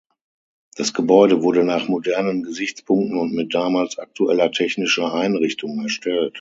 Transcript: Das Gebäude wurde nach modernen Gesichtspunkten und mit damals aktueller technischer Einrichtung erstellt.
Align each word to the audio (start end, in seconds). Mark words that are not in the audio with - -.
Das 0.77 0.95
Gebäude 0.95 1.43
wurde 1.43 1.63
nach 1.63 1.87
modernen 1.87 2.41
Gesichtspunkten 2.41 3.19
und 3.19 3.33
mit 3.35 3.53
damals 3.53 3.99
aktueller 3.99 4.51
technischer 4.51 5.13
Einrichtung 5.13 5.79
erstellt. 5.83 6.29